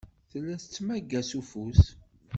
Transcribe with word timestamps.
Tella 0.29 0.53
tettmagga 0.61 1.21
s 1.29 1.31
ufus. 1.39 1.81